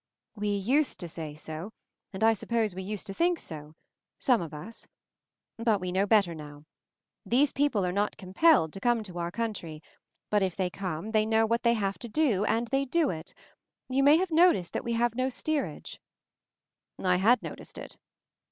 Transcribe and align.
"We 0.35 0.47
used 0.47 0.99
to 1.01 1.07
say 1.07 1.35
so— 1.35 1.69
and 2.11 2.23
I 2.23 2.33
suppose 2.33 2.73
we 2.73 2.81
used 2.81 3.05
to 3.05 3.13
think 3.13 3.37
so— 3.37 3.75
some 4.27 4.41
of 4.41 4.51
us. 4.51 4.87
But 5.57 5.79
we 5.79 5.91
know 5.91 6.07
better 6.07 6.33
now. 6.33 6.63
These 7.23 7.51
people 7.51 7.85
are 7.85 7.91
not 7.91 8.17
com 8.17 8.33
pelled 8.33 8.73
to 8.73 8.79
come 8.79 9.03
to 9.03 9.19
our 9.19 9.29
country, 9.29 9.79
but 10.31 10.41
if 10.41 10.55
they 10.55 10.71
come 10.71 11.11
they 11.11 11.27
know 11.27 11.45
what 11.45 11.61
they 11.61 11.75
have 11.75 11.99
to 11.99 12.09
do— 12.09 12.43
and 12.45 12.67
they 12.69 12.83
do 12.85 13.11
it. 13.11 13.35
You 13.89 14.01
may 14.01 14.17
have 14.17 14.31
noticed 14.31 14.73
that 14.73 14.83
we 14.83 14.93
have 14.93 15.13
no 15.13 15.29
'steerage/" 15.29 15.99
I 16.97 17.17
had 17.17 17.43
noticed 17.43 17.77
it. 17.77 17.99